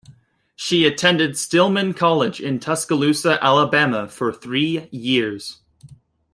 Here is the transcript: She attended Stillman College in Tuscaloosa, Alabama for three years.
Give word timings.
She 0.55 0.87
attended 0.87 1.37
Stillman 1.37 1.93
College 1.93 2.39
in 2.41 2.59
Tuscaloosa, 2.59 3.37
Alabama 3.39 4.07
for 4.09 4.33
three 4.33 4.87
years. 4.89 5.59